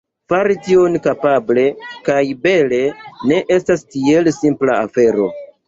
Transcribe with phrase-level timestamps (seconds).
[0.31, 1.65] Fari tion kapable
[2.09, 2.17] kaj
[2.47, 2.81] bele
[3.33, 5.33] ne estas tiel simpla afero.